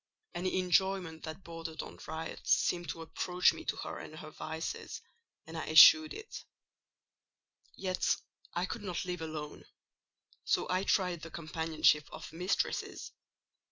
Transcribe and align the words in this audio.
Any 0.33 0.57
enjoyment 0.57 1.21
that 1.25 1.43
bordered 1.43 1.83
on 1.83 1.99
riot 2.07 2.47
seemed 2.47 2.89
to 2.89 3.03
approach 3.03 3.53
me 3.53 3.63
to 3.65 3.75
her 3.75 3.99
and 3.99 4.15
her 4.17 4.31
vices, 4.31 4.99
and 5.45 5.55
I 5.55 5.67
eschewed 5.67 6.15
it. 6.15 6.43
"Yet 7.75 8.15
I 8.55 8.65
could 8.65 8.81
not 8.81 9.05
live 9.05 9.21
alone; 9.21 9.63
so 10.43 10.67
I 10.71 10.85
tried 10.85 11.21
the 11.21 11.29
companionship 11.29 12.07
of 12.11 12.33
mistresses. 12.33 13.11